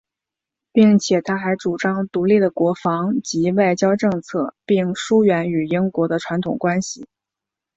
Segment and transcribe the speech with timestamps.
[0.71, 7.05] 并且他还主张独立的国防及外交政策并疏远与英国的传统关系。